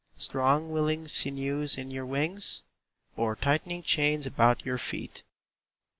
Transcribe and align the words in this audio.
Strong, 0.17 0.71
willing 0.71 1.07
sinews 1.07 1.77
in 1.77 1.91
your 1.91 2.07
wings? 2.07 2.63
Or 3.15 3.35
tightening 3.35 3.83
chains 3.83 4.25
about 4.25 4.65
your 4.65 4.79
feet? 4.79 5.21